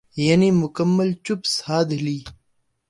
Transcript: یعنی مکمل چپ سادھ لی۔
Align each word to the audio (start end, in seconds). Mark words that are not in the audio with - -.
یعنی 0.25 0.49
مکمل 0.51 1.09
چپ 1.25 1.41
سادھ 1.57 1.93
لی۔ 2.05 2.19